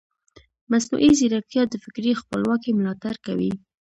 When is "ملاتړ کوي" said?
2.79-3.51